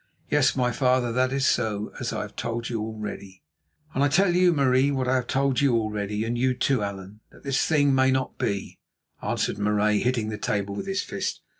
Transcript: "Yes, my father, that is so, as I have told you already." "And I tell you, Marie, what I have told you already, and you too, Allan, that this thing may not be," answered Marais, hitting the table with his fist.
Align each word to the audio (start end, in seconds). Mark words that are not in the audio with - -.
"Yes, 0.31 0.55
my 0.55 0.71
father, 0.71 1.11
that 1.11 1.31
is 1.31 1.45
so, 1.45 1.93
as 1.99 2.11
I 2.11 2.23
have 2.23 2.35
told 2.35 2.71
you 2.71 2.81
already." 2.81 3.43
"And 3.93 4.03
I 4.03 4.07
tell 4.07 4.33
you, 4.35 4.51
Marie, 4.51 4.89
what 4.89 5.07
I 5.07 5.13
have 5.13 5.27
told 5.27 5.61
you 5.61 5.75
already, 5.75 6.23
and 6.25 6.35
you 6.35 6.55
too, 6.55 6.81
Allan, 6.81 7.19
that 7.29 7.43
this 7.43 7.63
thing 7.67 7.93
may 7.93 8.09
not 8.09 8.39
be," 8.39 8.79
answered 9.21 9.59
Marais, 9.59 9.99
hitting 9.99 10.29
the 10.29 10.39
table 10.39 10.73
with 10.73 10.87
his 10.87 11.03
fist. 11.03 11.43